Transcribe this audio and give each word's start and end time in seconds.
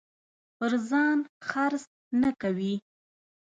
پر 0.57 0.71
ځان 0.89 1.19
خرڅ 1.47 1.83
نه 2.21 2.29
کوي. 2.41 2.75